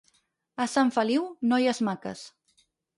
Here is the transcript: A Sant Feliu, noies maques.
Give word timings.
A 0.65 0.67
Sant 0.77 0.91
Feliu, 0.97 1.29
noies 1.55 1.85
maques. 1.91 2.29